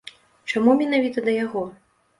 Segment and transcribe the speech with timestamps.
[0.53, 1.67] Чаму менавіта да яго?